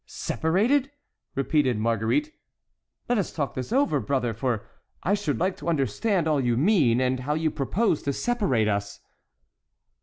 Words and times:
"Separated!" 0.07 0.89
repeated 1.35 1.77
Marguerite; 1.77 2.33
"let 3.07 3.19
us 3.19 3.31
talk 3.31 3.53
this 3.53 3.71
over, 3.71 3.99
brother, 3.99 4.33
for 4.33 4.65
I 5.03 5.13
should 5.13 5.39
like 5.39 5.55
to 5.57 5.69
understand 5.69 6.27
all 6.27 6.41
you 6.41 6.57
mean, 6.57 6.99
and 6.99 7.19
how 7.19 7.35
you 7.35 7.51
propose 7.51 8.01
to 8.01 8.11
separate 8.13 8.67
us." 8.67 9.01